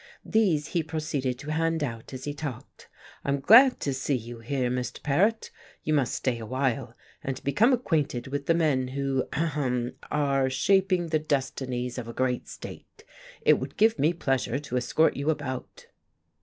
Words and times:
These 0.25 0.69
he 0.69 0.81
proceeded 0.81 1.37
to 1.37 1.51
hand 1.51 1.83
out 1.83 2.11
as 2.11 2.23
he 2.23 2.33
talked. 2.33 2.89
"I'm 3.23 3.39
glad 3.39 3.79
to 3.81 3.93
see 3.93 4.15
you 4.15 4.39
here, 4.39 4.71
Mr. 4.71 5.03
Paret. 5.03 5.51
You 5.83 5.93
must 5.93 6.15
stay 6.15 6.39
awhile, 6.39 6.95
and 7.23 7.43
become 7.43 7.71
acquainted 7.71 8.25
with 8.25 8.47
the 8.47 8.55
men 8.55 8.87
who 8.87 9.25
ahem 9.31 9.93
are 10.09 10.49
shaping 10.49 11.09
the 11.09 11.19
destinies 11.19 11.99
of 11.99 12.07
a 12.07 12.13
great 12.13 12.47
state. 12.47 13.03
It 13.43 13.59
would 13.59 13.77
give 13.77 13.99
me 13.99 14.11
pleasure 14.11 14.57
to 14.57 14.75
escort 14.77 15.15
you 15.15 15.29
about." 15.29 15.85